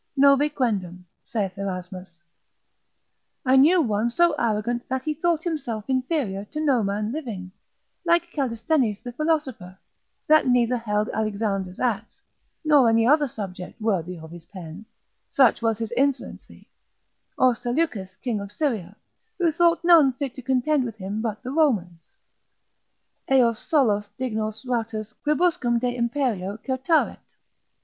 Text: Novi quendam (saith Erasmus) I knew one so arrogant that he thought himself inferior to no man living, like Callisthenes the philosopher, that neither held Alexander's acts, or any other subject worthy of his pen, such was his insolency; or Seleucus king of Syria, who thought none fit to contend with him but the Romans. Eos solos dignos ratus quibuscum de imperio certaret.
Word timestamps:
Novi 0.17 0.49
quendam 0.49 1.05
(saith 1.27 1.59
Erasmus) 1.59 2.23
I 3.45 3.55
knew 3.55 3.83
one 3.83 4.09
so 4.09 4.33
arrogant 4.39 4.89
that 4.89 5.03
he 5.03 5.13
thought 5.13 5.43
himself 5.43 5.87
inferior 5.87 6.43
to 6.45 6.59
no 6.65 6.81
man 6.81 7.11
living, 7.11 7.51
like 8.03 8.31
Callisthenes 8.31 9.03
the 9.03 9.11
philosopher, 9.11 9.77
that 10.25 10.47
neither 10.47 10.77
held 10.77 11.09
Alexander's 11.09 11.79
acts, 11.79 12.19
or 12.67 12.89
any 12.89 13.05
other 13.05 13.27
subject 13.27 13.79
worthy 13.79 14.17
of 14.17 14.31
his 14.31 14.43
pen, 14.45 14.85
such 15.29 15.61
was 15.61 15.77
his 15.77 15.91
insolency; 15.95 16.67
or 17.37 17.53
Seleucus 17.53 18.15
king 18.23 18.39
of 18.39 18.51
Syria, 18.51 18.95
who 19.37 19.51
thought 19.51 19.83
none 19.83 20.13
fit 20.13 20.33
to 20.33 20.41
contend 20.41 20.83
with 20.83 20.95
him 20.97 21.21
but 21.21 21.43
the 21.43 21.51
Romans. 21.51 22.17
Eos 23.31 23.59
solos 23.59 24.09
dignos 24.19 24.65
ratus 24.65 25.13
quibuscum 25.23 25.77
de 25.77 25.95
imperio 25.95 26.57
certaret. 26.65 27.19